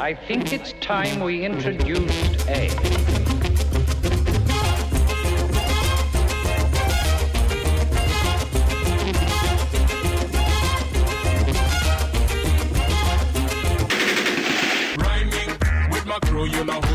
[0.00, 2.70] I think it's time we introduced A.
[16.46, 16.89] you know.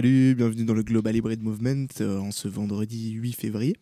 [0.00, 3.76] Salut, bienvenue dans le Global Hybrid Movement euh, en ce vendredi 8 février.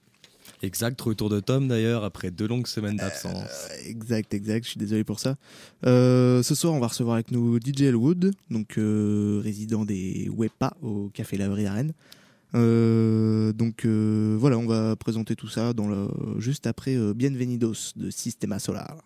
[0.64, 3.68] Exact, retour de Tom d'ailleurs après deux longues semaines d'absence.
[3.70, 5.36] Euh, exact, exact, je suis désolé pour ça.
[5.86, 8.80] Euh, ce soir, on va recevoir avec nous DJ Elwood, donc
[9.44, 11.84] résident des WEPA au Café Lavry à
[13.52, 16.08] donc voilà, on va présenter tout ça dans le,
[16.40, 18.96] juste après Bienvenidos de Sistema Solar.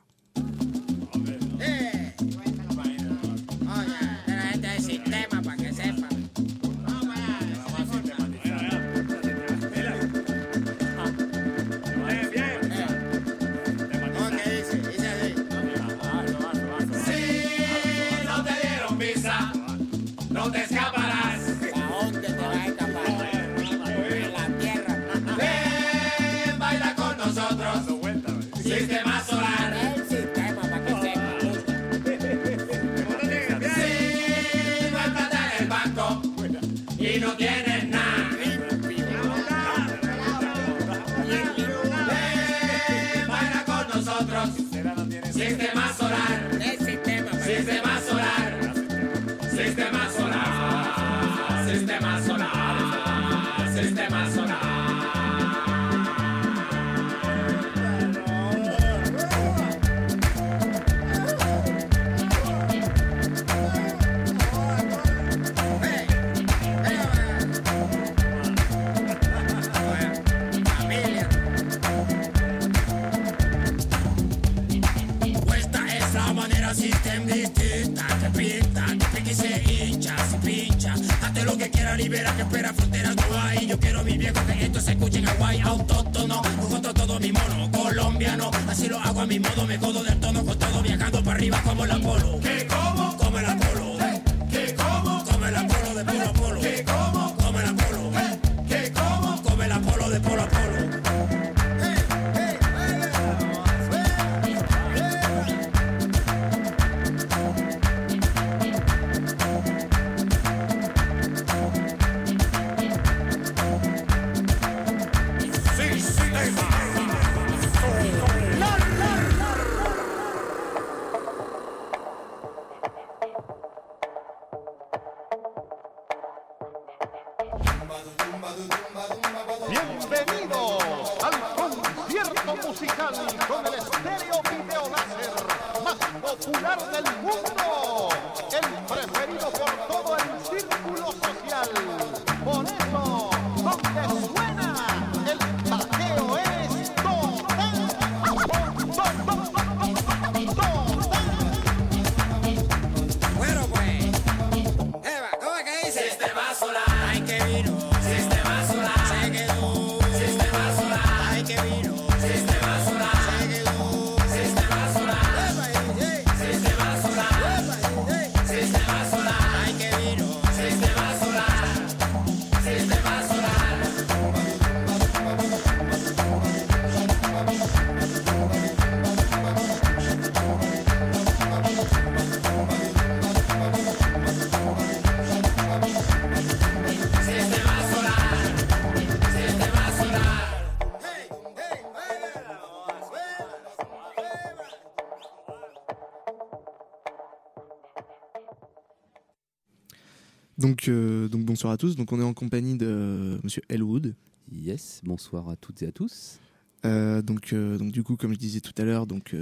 [200.83, 201.95] Donc, euh, donc bonsoir à tous.
[201.95, 204.17] Donc on est en compagnie de euh, Monsieur Elwood.
[204.51, 206.41] Yes, bonsoir à toutes et à tous.
[206.85, 209.33] Euh, donc, euh, donc du coup, comme je disais tout à l'heure, donc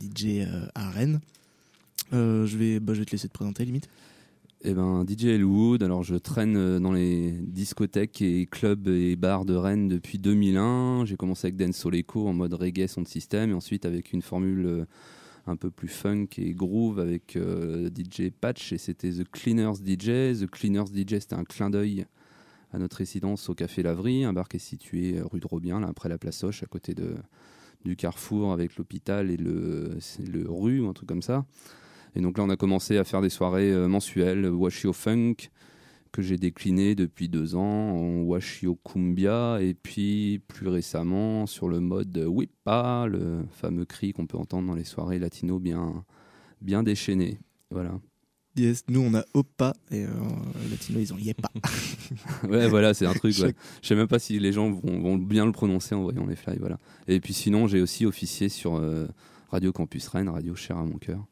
[0.00, 1.20] DJ à Rennes.
[2.12, 3.88] Je vais, bah, je vais te laisser te présenter limite.
[4.62, 9.54] Eh ben, DJ Elwood, alors je traîne dans les discothèques et clubs et bars de
[9.54, 11.04] Rennes depuis 2001.
[11.04, 14.22] J'ai commencé avec Dance Soul Echo en mode reggae son système et ensuite avec une
[14.22, 14.86] formule
[15.50, 20.40] un peu plus funk et groove avec euh, DJ Patch et c'était The Cleaners DJ.
[20.40, 22.06] The Cleaners DJ c'était un clin d'œil
[22.72, 25.80] à notre résidence au Café Lavry, un bar qui est situé euh, rue de Robien,
[25.80, 27.16] là, après la place Hoche, à côté de,
[27.84, 31.44] du carrefour avec l'hôpital et le, le rue, un truc comme ça.
[32.14, 35.34] Et donc là, on a commencé à faire des soirées euh, mensuelles, Washio Funk,
[36.12, 41.80] que j'ai décliné depuis deux ans, en Washio Kumbia, et puis plus récemment sur le
[41.80, 46.04] mode Whipa, le fameux cri qu'on peut entendre dans les soirées latino bien,
[46.60, 47.38] bien déchaînées.
[47.70, 47.98] Voilà.
[48.56, 50.08] Yes, nous on a Oppa et euh,
[50.70, 51.48] Latino ils ont Yepa.
[52.48, 53.36] Ouais, voilà, c'est un truc.
[53.38, 53.54] ouais.
[53.80, 56.34] Je sais même pas si les gens vont, vont bien le prononcer en voyant les
[56.34, 56.58] fly.
[56.58, 56.78] Voilà.
[57.06, 59.06] Et puis sinon, j'ai aussi officié sur euh,
[59.50, 61.24] Radio Campus Rennes, radio chère à mon cœur.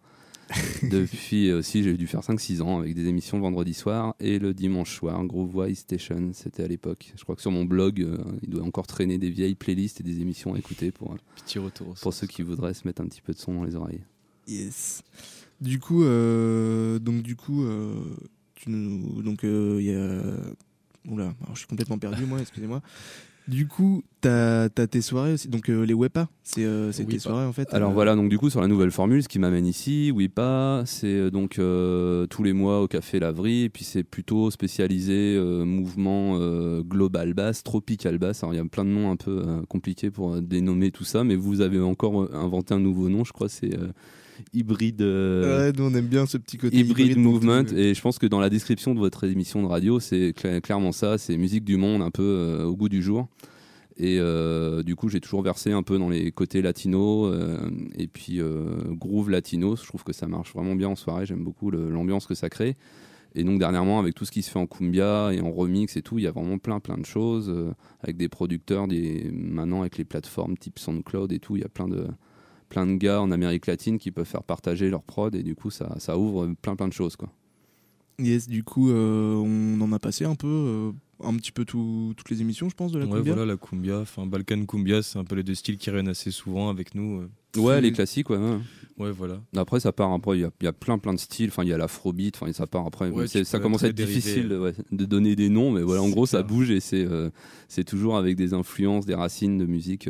[0.82, 4.54] Depuis aussi, j'ai dû faire 5-6 ans avec des émissions le vendredi soir et le
[4.54, 7.12] dimanche soir, Groove Wise Station, c'était à l'époque.
[7.16, 10.04] Je crois que sur mon blog, euh, il doit encore traîner des vieilles playlists et
[10.04, 11.94] des émissions à écouter pour, euh, Petit retour.
[12.00, 14.02] pour ceux qui voudraient se mettre un petit peu de son dans les oreilles.
[14.46, 15.02] Yes.
[15.60, 17.92] Du coup, euh, donc du coup, euh,
[18.54, 20.22] tu nous, donc il y a,
[21.06, 22.80] oula, alors je suis complètement perdu moi, excusez-moi.
[23.48, 27.12] Du coup, t'as as tes soirées aussi, donc euh, les Wepa, c'est euh, c'est tes
[27.12, 27.22] Wepa.
[27.22, 27.72] soirées en fait.
[27.72, 30.82] Alors euh, voilà, donc du coup sur la nouvelle formule, ce qui m'amène ici, pas,
[30.84, 36.38] c'est donc tous les mois au Café Lavry, et puis c'est plutôt spécialisé mouvement
[36.82, 38.42] global bass, tropical bass.
[38.42, 41.34] Alors il y a plein de noms un peu compliqués pour dénommer tout ça, mais
[41.34, 43.74] vous avez encore inventé un nouveau nom, je crois, c'est
[44.52, 45.02] hybride.
[45.02, 47.64] euh, Ouais, nous on aime bien ce petit côté Hybrid pour Movement.
[47.76, 50.92] et je pense que dans la description de votre émission de radio c'est cla- clairement
[50.92, 53.28] ça c'est musique du monde un peu euh, au goût du jour.
[54.00, 57.58] Et euh, du coup j'ai toujours versé un peu dans les côtés latino euh,
[57.96, 61.26] et puis euh, groove latino je trouve que ça marche vraiment bien en soirée.
[61.26, 62.76] J'aime beaucoup l'ambiance que ça crée.
[63.34, 66.02] Et donc dernièrement avec tout ce qui se fait en cumbia et en remix et
[66.02, 67.52] tout il y a vraiment plein plein de choses
[68.02, 71.68] avec des producteurs des maintenant avec les plateformes type SoundCloud et tout il y a
[71.68, 72.06] plein de
[72.68, 75.70] plein de gars en Amérique latine qui peuvent faire partager leur prod et du coup
[75.70, 77.30] ça, ça ouvre plein plein de choses quoi.
[78.20, 80.90] Yes, du coup, euh, on en a passé un peu, euh,
[81.22, 83.32] un petit peu tout- toutes les émissions, je pense, de la Ouais, cumbia.
[83.34, 86.32] voilà, la cumbia, enfin Balkan cumbia, c'est un peu les deux styles qui reviennent assez
[86.32, 87.20] souvent avec nous.
[87.20, 87.28] euh.
[87.60, 88.36] Ouais, les classiques, ouais.
[88.36, 88.58] ouais.
[88.98, 89.40] Ouais, voilà.
[89.56, 91.48] Après, ça part après, il y a, il y a plein plein de styles.
[91.50, 93.08] Enfin, il y a l'afrobeat, enfin, ça part après.
[93.10, 96.08] Ouais, ça commence à être dérivé, difficile ouais, de donner des noms, mais voilà, en
[96.08, 97.30] gros, ça bouge et c'est euh,
[97.68, 100.08] c'est toujours avec des influences, des racines de musique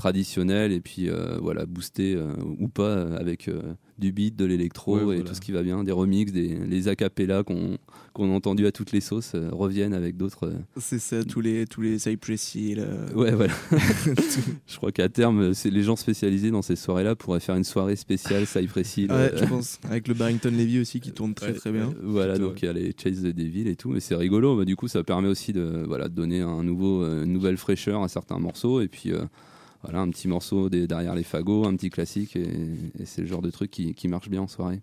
[0.00, 3.60] traditionnelle et puis euh, voilà, boosté euh, ou pas euh, avec euh,
[3.98, 5.22] du beat, de l'électro Ouais, et voilà.
[5.24, 7.76] tout ce qui va bien, des remixes, des, les acapellas qu'on
[8.14, 10.52] qu'on a entendu à toutes les sauces reviennent avec d'autres.
[10.78, 12.84] C'est ça, tous les, tous les Cypress Hill.
[13.14, 13.52] Ouais, voilà.
[14.66, 18.46] je crois qu'à terme, les gens spécialisés dans ces soirées-là pourraient faire une soirée spéciale
[18.46, 19.12] Cypress Hill.
[19.12, 19.78] Ouais, je pense.
[19.88, 21.92] Avec le Barrington Levy aussi qui tourne très très bien.
[22.02, 24.56] Voilà, Plutôt, donc il y a les Chase the Devil et tout, mais c'est rigolo.
[24.56, 28.02] Bah, du coup, ça permet aussi de, voilà, de donner un nouveau, une nouvelle fraîcheur
[28.02, 28.80] à certains morceaux.
[28.80, 29.12] Et puis,
[29.82, 32.36] voilà, un petit morceau des- derrière les fagots, un petit classique.
[32.36, 32.48] Et,
[32.98, 34.80] et c'est le genre de truc qui, qui marche bien en soirée.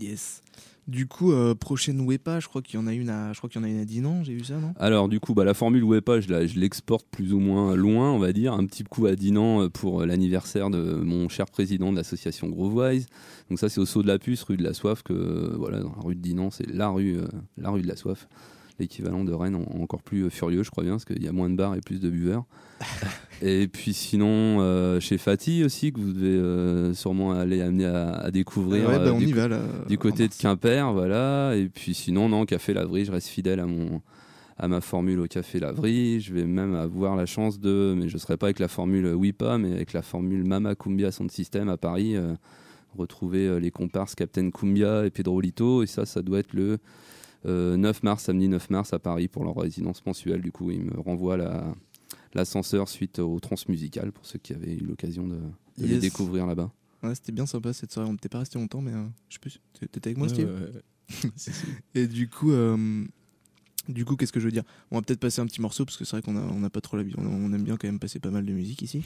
[0.00, 0.42] Yes.
[0.88, 3.48] Du coup, euh, prochaine Wepa, je crois qu'il y en a une à, je crois
[3.48, 4.72] qu'il y en a une à Dinan, j'ai vu ça, non?
[4.76, 8.10] Alors, du coup, bah, la formule Wepa, je la- je l'exporte plus ou moins loin,
[8.10, 8.54] on va dire.
[8.54, 12.48] Un petit coup à Dinan euh, pour euh, l'anniversaire de mon cher président de l'association
[12.48, 13.06] Grovewise.
[13.50, 15.94] Donc, ça, c'est au saut de la puce, rue de la soif, que voilà, dans
[15.94, 18.26] la rue de Dinan, c'est la rue, euh, la rue de la soif.
[18.80, 21.32] L'équivalent de Rennes, en- encore plus euh, furieux, je crois bien, parce qu'il y a
[21.32, 22.44] moins de bars et plus de buveurs.
[23.42, 28.10] et puis sinon, euh, chez Fatih aussi, que vous devez euh, sûrement aller amener à,
[28.12, 28.88] à découvrir.
[28.88, 29.60] Ouais, bah, on du y va là.
[29.88, 30.32] du côté de.
[30.34, 31.54] Quimper, voilà.
[31.56, 34.00] Et puis sinon, non, Café Lavry, je reste fidèle à mon
[34.62, 36.20] à ma formule au Café Lavry.
[36.20, 39.56] Je vais même avoir la chance de, mais je serai pas avec la formule Wipa,
[39.56, 42.34] mais avec la formule Mama Cumbia Sound System à Paris, euh,
[42.96, 45.82] retrouver les comparses Captain Cumbia et Pedro Lito.
[45.82, 46.76] Et ça, ça doit être le
[47.44, 50.42] 9 mars, samedi 9 mars à Paris pour leur résidence mensuelle.
[50.42, 51.74] Du coup, ils me renvoient la
[52.34, 55.38] l'ascenseur suite au transmusical pour ceux qui avaient eu l'occasion de,
[55.78, 56.70] de les découvrir là-bas.
[57.02, 58.08] Ouais, c'était bien sympa cette soirée.
[58.08, 59.60] On n'était pas resté longtemps, mais euh, je sais plus.
[59.80, 60.60] T'étais avec moi, Ouais, Steve ouais,
[61.24, 61.30] ouais.
[61.36, 61.64] Si, si.
[61.94, 63.04] Et du coup, euh,
[63.88, 64.64] du coup, qu'est-ce que je veux dire?
[64.90, 66.70] On va peut-être passer un petit morceau parce que c'est vrai qu'on a, on a
[66.70, 67.20] pas trop l'habitude.
[67.20, 69.02] On, on aime bien quand même passer pas mal de musique ici.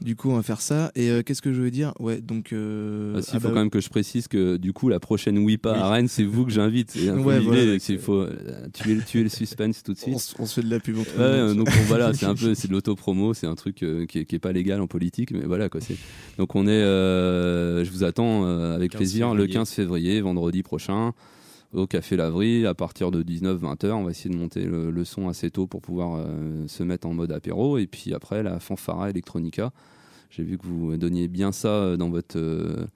[0.00, 0.90] Du coup, on va faire ça.
[0.96, 1.94] Et euh, qu'est-ce que je veux dire?
[1.98, 2.52] Ouais, donc.
[2.52, 4.88] euh, Ah, si, ah il faut bah, quand même que je précise que du coup
[4.88, 5.78] la prochaine Wipa Oui.
[5.78, 6.90] à Rennes c'est vous que j'invite.
[6.90, 7.72] C'est un peu Ouais, l'idée, voilà.
[7.78, 10.34] c'est qu'il faut euh, tuer, tuer le suspense tout de on, suite.
[10.38, 12.72] on se fait de la pub entre Ouais, donc voilà, c'est un peu c'est de
[12.72, 15.68] l'autopromo, c'est un truc euh, qui, est, qui est pas légal en politique, mais voilà
[15.70, 15.80] quoi.
[15.80, 15.96] C'est
[16.38, 19.54] donc on est, euh, je vous attends euh, avec 15 plaisir le février.
[19.54, 21.12] 15 février, vendredi prochain,
[21.74, 23.98] au Café Lavry à partir de 19-20 heures.
[23.98, 27.06] On va essayer de monter le, le son assez tôt pour pouvoir euh, se mettre
[27.06, 27.78] en mode apéro.
[27.78, 29.72] Et puis après, la Fanfara Electronica.
[30.30, 32.86] J'ai vu que vous donniez bien ça euh, dans votre, euh,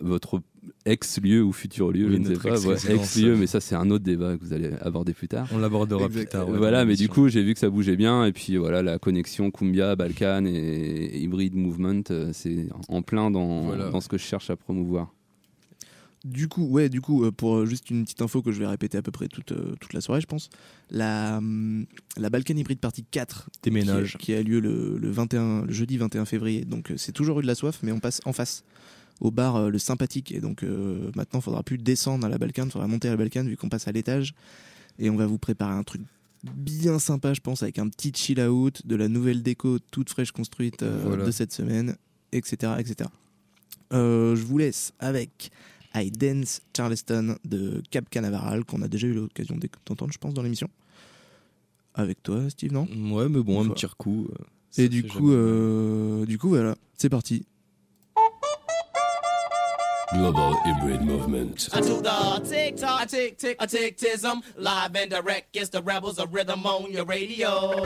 [0.00, 0.40] votre
[0.86, 2.60] ex-lieu ou futur lieu, Oui, je ne sais pas.
[2.60, 5.48] Ouais, ex-lieu, mais ça, c'est un autre débat que vous allez aborder plus tard.
[5.52, 6.48] On l'abordera plus tard.
[6.48, 8.24] ouais, voilà, mais du coup, j'ai vu que ça bougeait bien.
[8.24, 13.90] Et puis voilà, la connexion Cumbia, Balkan et Hybrid Movement, c'est en plein dans, Voilà.
[13.90, 15.12] dans ce que je cherche à promouvoir.
[16.24, 18.66] Du coup, ouais, du coup, euh, pour euh, juste une petite info que je vais
[18.66, 20.48] répéter à peu près toute, euh, toute la soirée, je pense,
[20.90, 21.84] la, hum,
[22.16, 24.12] la Balkan Hybrid Party 4 Déménage.
[24.12, 26.64] qui, qui a lieu le, le 21, le jeudi 21 février.
[26.64, 28.64] Donc c'est toujours rue de la Soif, mais on passe en face
[29.20, 30.32] au bar euh, le Sympathique.
[30.32, 33.10] Et donc euh, maintenant, il faudra plus descendre à la Balkan, il faudra monter à
[33.10, 34.34] la Balkan vu qu'on passe à l'étage.
[34.98, 36.00] Et on va vous préparer un truc
[36.56, 40.32] bien sympa, je pense, avec un petit chill out, de la nouvelle déco toute fraîche
[40.32, 41.24] construite euh, Voilà.
[41.26, 41.96] de cette semaine,
[42.32, 42.72] etc.
[42.78, 43.10] etc.
[43.92, 45.50] Je vous laisse avec
[45.94, 50.42] I Dance Charleston de Cap Canaveral, qu'on a déjà eu l'occasion d'entendre, je pense, dans
[50.42, 50.68] l'émission.
[51.94, 52.88] Avec toi, Steve, non?
[53.12, 54.26] Ouais, mais bon, un petit coup.
[54.30, 57.44] euh, Et du coup, euh, du coup, voilà, c'est parti.
[60.12, 61.54] Global Hybrid Movement.
[61.74, 65.48] I do the tick tock, I tick tick, I tick tism, live and direct.
[65.54, 67.84] It's the rebels of rhythm on your radio.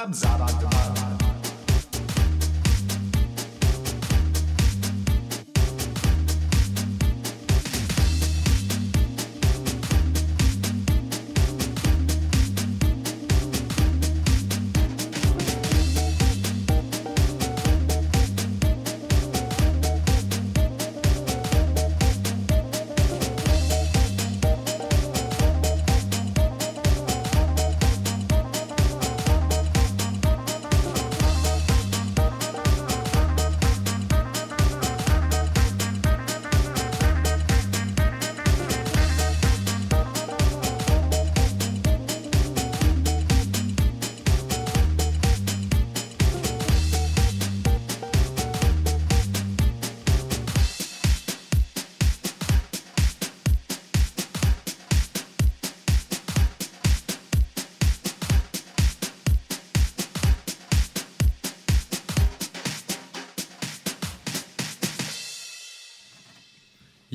[0.00, 0.29] labs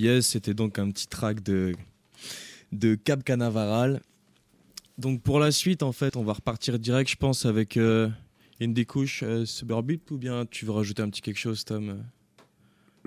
[0.05, 1.73] Yes, c'était donc un petit track de,
[2.71, 4.01] de Cap Canaveral.
[4.99, 8.07] Donc pour la suite, en fait, on va repartir direct, je pense, avec euh,
[8.59, 12.03] une des couches euh, Suburbeat ou bien tu veux rajouter un petit quelque chose, Tom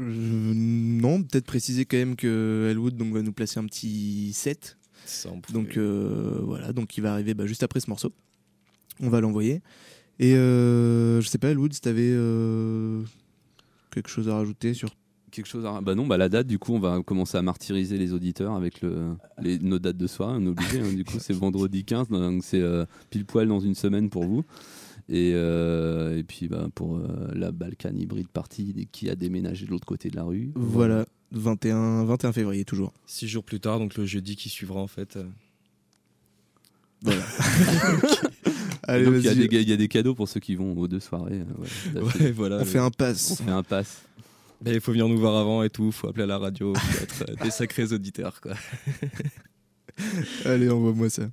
[0.01, 4.77] Euh, non, peut-être préciser quand même que Elwood donc, va nous placer un petit set.
[5.53, 8.13] Donc euh, voilà, donc il va arriver bah, juste après ce morceau.
[8.99, 9.63] On va l'envoyer.
[10.19, 13.05] Et euh, je sais pas, Elwood, si t'avais euh,
[13.93, 14.91] quelque chose à rajouter sur.
[15.31, 15.81] Quelque chose à...
[15.81, 18.81] Bah non, bah la date, du coup, on va commencer à martyriser les auditeurs avec
[18.81, 19.15] le...
[19.43, 19.59] les...
[19.59, 20.81] nos dates de soirée, on est obligé.
[20.81, 20.93] hein.
[20.95, 24.45] du coup, c'est vendredi 15, donc c'est euh, pile poil dans une semaine pour vous.
[25.11, 29.71] Et, euh, et puis bah, pour euh, la Balkan Hybrid Party qui a déménagé de
[29.71, 30.51] l'autre côté de la rue.
[30.55, 32.93] Voilà, 21, 21 février toujours.
[33.07, 35.19] Six jours plus tard, donc le jeudi qui suivra, en fait.
[37.03, 37.23] Voilà.
[37.23, 37.23] Et
[38.91, 40.77] Allez, donc, il y, a des- il y a des cadeaux pour ceux qui vont
[40.77, 41.43] aux deux soirées.
[41.95, 42.59] ouais, voilà.
[42.61, 43.37] On fait un On pass.
[43.43, 44.03] fait un pass.
[44.65, 47.03] Mais il faut venir nous voir avant et tout, faut appeler à la radio, faut
[47.03, 48.55] être euh, des sacrés auditeurs, quoi.
[50.45, 51.29] Allez, envoie-moi ça.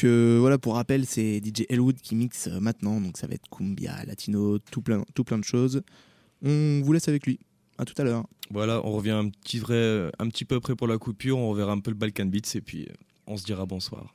[0.00, 3.34] Donc euh, voilà, pour rappel, c'est DJ Elwood qui mixe euh, maintenant, donc ça va
[3.34, 5.82] être cumbia, latino, tout plein, tout plein de choses.
[6.42, 7.38] On vous laisse avec lui.
[7.76, 8.26] À tout à l'heure.
[8.50, 11.72] Voilà, on revient un petit, vrai, un petit peu après pour la coupure, on verra
[11.72, 12.94] un peu le Balkan Beats et puis euh,
[13.26, 14.14] on se dira bonsoir.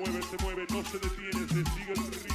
[0.00, 2.29] Mueve, se mueve, no se detiene, se sigue el ritmo.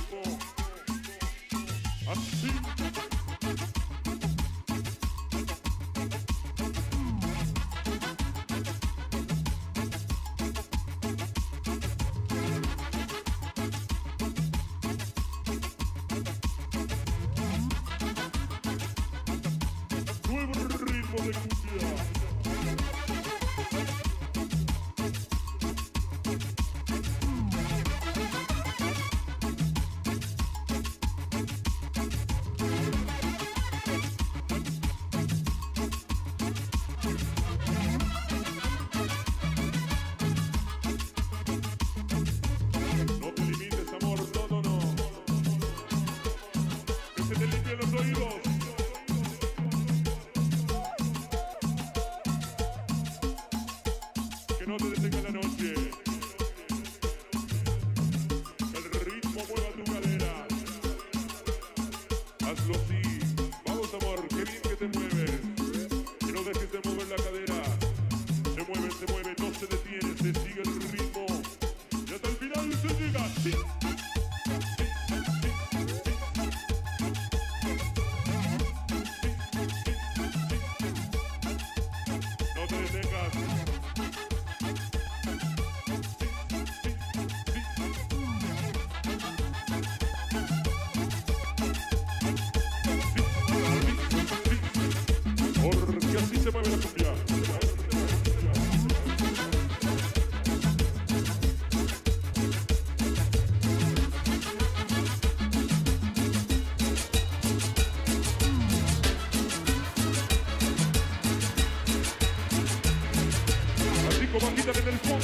[62.67, 62.94] look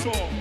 [0.02, 0.41] song.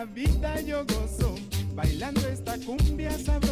[0.00, 1.34] la vida yo gozo,
[1.74, 3.49] bailando esta cumbia sabrosa.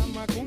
[0.00, 0.37] I'm a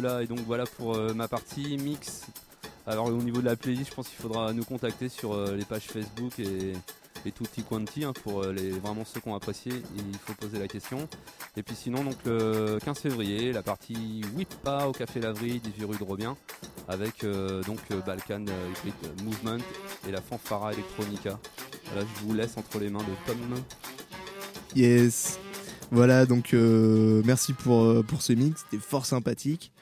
[0.00, 0.22] là.
[0.22, 2.26] Et donc voilà pour euh, ma partie mix.
[2.86, 5.64] Alors au niveau de la playlist, je pense qu'il faudra nous contacter sur euh, les
[5.64, 6.72] pages Facebook et,
[7.24, 9.72] et tutti quanti pour euh, les, vraiment ceux qui ont apprécié.
[9.96, 11.08] Il faut poser la question.
[11.56, 15.96] Et puis sinon, donc le 15 février, la partie Whippa au Café Lavry, 18 rue
[15.96, 16.36] de Robien,
[16.88, 17.24] avec
[17.66, 19.62] donc Balkan Hybrid Movement
[20.08, 21.38] et la Fanfara Electronica.
[21.86, 23.36] Voilà, je vous laisse entre les mains de Tom.
[24.74, 25.38] Yes.
[25.92, 29.72] Voilà, donc euh, merci pour, euh, pour ce mix, c'était fort sympathique.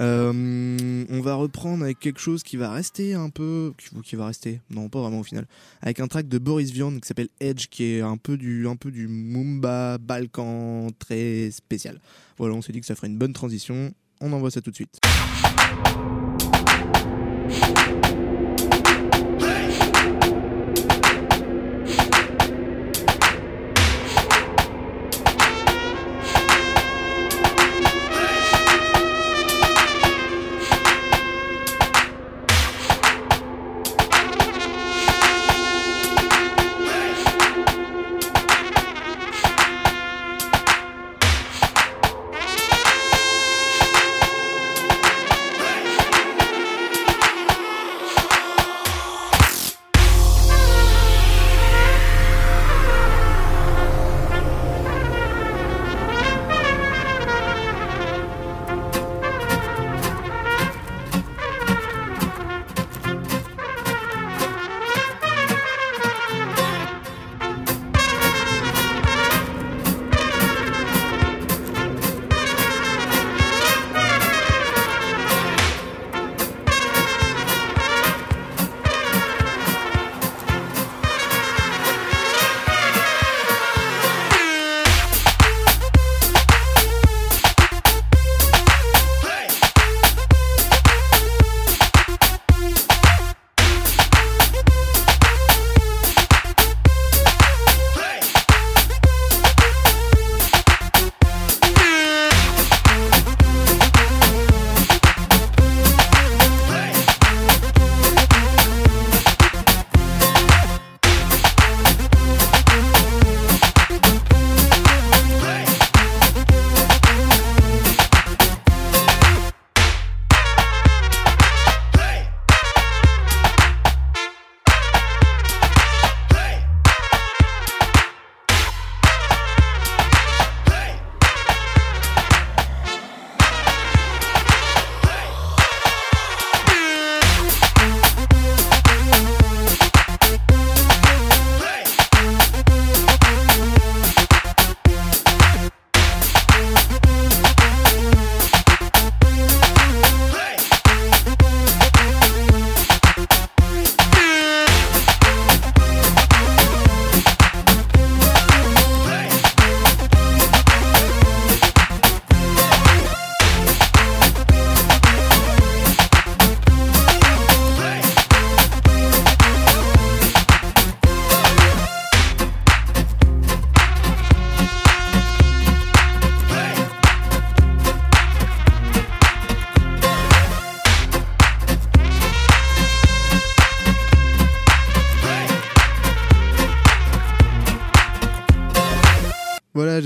[0.00, 3.74] Euh, on va reprendre avec quelque chose qui va rester un peu.
[4.02, 5.46] Qui, va rester Non, pas vraiment au final.
[5.82, 8.76] Avec un track de Boris Vian qui s'appelle Edge, qui est un peu du, un
[9.06, 12.00] Mumba Balkan très spécial.
[12.38, 13.92] Voilà, on s'est dit que ça ferait une bonne transition.
[14.22, 14.98] On envoie ça tout de suite.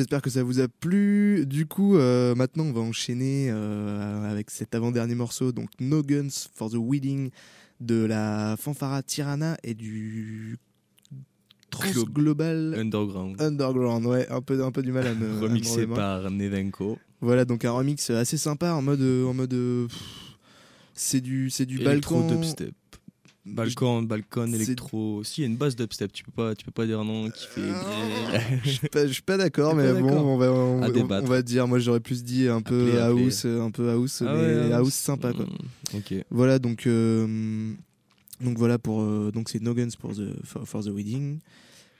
[0.05, 1.47] J'espère que ça vous a plu.
[1.47, 6.29] Du coup, euh, maintenant, on va enchaîner euh, avec cet avant-dernier morceau, donc No Guns
[6.55, 7.31] for the Wedding
[7.81, 10.59] de la Fanfara Tirana et du
[11.71, 13.41] Trans Glo- Global Underground.
[13.41, 14.05] Underground.
[14.07, 15.25] Ouais, un peu, un peu du mal à me.
[15.25, 16.99] à me Remixé par Nevenko.
[17.23, 19.89] Voilà, donc un remix assez sympa en mode, en mode,
[20.93, 22.29] c'est du, c'est du Balkan.
[23.47, 25.23] Balkan, Balkan, électro.
[25.23, 27.31] Si, il y a une base dubstep, tu peux pas, tu peux pas dire non
[27.31, 27.61] qui fait.
[28.65, 31.25] Je suis pas, je suis pas d'accord, mais pas bon, on va, on, on- on
[31.27, 31.69] va dire.
[31.69, 33.25] Moi, j'aurais plus dit un peu Appelez, appelez.
[33.27, 35.45] house, un peu house, Ah mais ouais, house, sympa quoi.
[35.45, 36.15] Mm, ok.
[36.31, 37.73] Voilà, donc, euh,
[38.41, 41.39] donc voilà pour, euh, donc c'est No Guns pour the for, for the Wedding.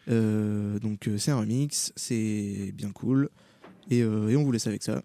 [0.09, 3.29] Euh, donc c'est un remix, c'est bien cool,
[3.91, 4.05] et, et
[4.37, 5.03] on vous laisse avec ça.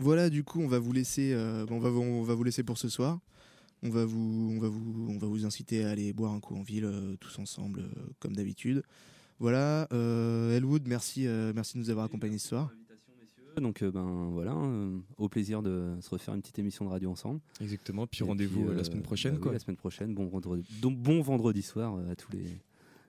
[0.00, 2.62] Voilà, du coup, on va vous laisser, euh, on va, vous- on va vous laisser
[2.62, 3.18] pour ce soir.
[3.82, 6.54] On va vous, on va vous, on va vous inciter à aller boire un coup
[6.54, 8.82] en ville euh, tous ensemble, euh, comme d'habitude.
[9.38, 12.70] Voilà, euh, Elwood, merci, euh, merci de nous avoir accompagnés ce soir.
[13.60, 17.10] Donc euh, ben voilà, euh, au plaisir de se refaire une petite émission de radio
[17.10, 17.40] ensemble.
[17.60, 20.96] Exactement, puis rendez-vous, euh, la semaine prochaine, bah oui, la semaine prochaine, bon vendredi, donc
[20.98, 22.44] bon vendredi soir à tous les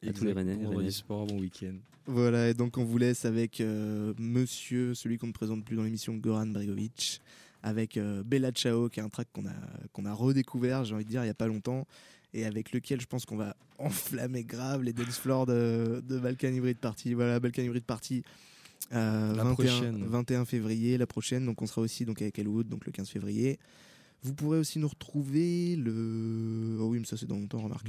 [0.10, 0.34] à tous les.
[0.34, 0.56] Rennais.
[0.56, 1.74] Vendredi soir, bon week-end.
[2.08, 5.84] Voilà, et donc on vous laisse avec euh, monsieur, celui qu'on ne présente plus dans
[5.84, 7.22] l'émission, Goran Bregovic,
[7.62, 9.54] avec euh, Bella Ciao, qui est un track qu'on a,
[9.94, 11.86] qu'on a redécouvert, j'ai envie de dire, il n'y a pas longtemps,
[12.34, 16.50] et avec lequel je pense qu'on va enflammer grave les dance floors de, de Balkan
[16.50, 17.14] Hybrid Party.
[17.14, 18.24] Voilà, Balkan Hybrid Party.
[18.94, 20.04] euh, La 21, prochaine.
[20.06, 23.60] 21 février, la prochaine, donc on sera aussi donc avec Elwood, donc le 15 février.
[24.24, 26.78] Vous pourrez aussi nous retrouver le.
[26.80, 27.88] Oh oui, mais ça c'est dans remarque.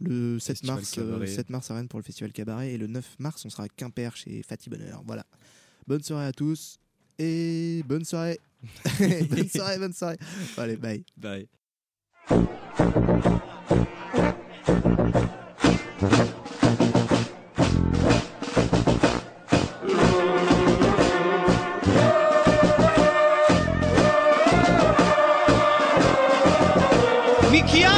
[0.00, 3.16] Le 7 mars, euh, 7 mars à Rennes pour le Festival Cabaret et le 9
[3.18, 5.02] mars, on sera à Quimper chez Fatih Bonheur.
[5.06, 5.26] Voilà.
[5.86, 6.78] Bonne soirée à tous
[7.18, 8.40] et bonne soirée.
[9.30, 10.18] bonne soirée, bonne soirée.
[10.56, 11.04] Allez, bye.
[11.16, 11.46] Bye.
[27.56, 27.95] Piquiá.